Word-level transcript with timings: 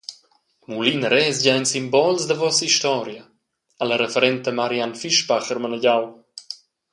«Mulin 0.71 1.01
e 1.07 1.09
resgia 1.15 1.53
ein 1.55 1.67
simbols 1.71 2.23
da 2.27 2.35
vossa 2.43 2.67
historia», 2.69 3.23
ha 3.77 3.83
la 3.87 3.99
referenta 4.03 4.55
Marianne 4.59 4.99
Fischbacher 5.01 5.59
manegiau. 5.63 6.03